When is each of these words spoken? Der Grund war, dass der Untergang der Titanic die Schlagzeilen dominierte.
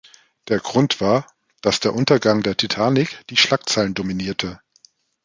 Der 0.47 0.57
Grund 0.59 0.99
war, 0.99 1.27
dass 1.61 1.79
der 1.79 1.93
Untergang 1.93 2.41
der 2.41 2.57
Titanic 2.57 3.19
die 3.29 3.37
Schlagzeilen 3.37 3.93
dominierte. 3.93 4.59